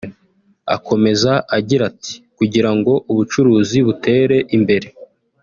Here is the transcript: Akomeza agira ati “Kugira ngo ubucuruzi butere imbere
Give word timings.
Akomeza 0.75 1.31
agira 1.57 1.83
ati 1.91 2.13
“Kugira 2.37 2.69
ngo 2.77 2.93
ubucuruzi 3.11 3.77
butere 3.87 4.37
imbere 4.55 4.87